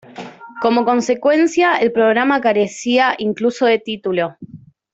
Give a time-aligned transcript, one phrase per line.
[0.63, 4.35] Como consecuencia, el programa carecía incluso de título.